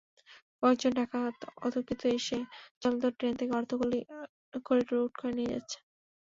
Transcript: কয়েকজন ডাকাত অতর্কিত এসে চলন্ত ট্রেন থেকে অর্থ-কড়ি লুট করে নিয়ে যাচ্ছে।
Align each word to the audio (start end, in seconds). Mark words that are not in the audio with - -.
কয়েকজন 0.59 0.91
ডাকাত 0.99 1.35
অতর্কিত 1.65 2.01
এসে 2.11 2.37
চলন্ত 2.81 3.03
ট্রেন 3.17 3.33
থেকে 3.39 3.51
অর্থ-কড়ি 3.59 3.99
লুট 4.91 5.13
করে 5.15 5.33
নিয়ে 5.37 5.51
যাচ্ছে। 5.53 5.77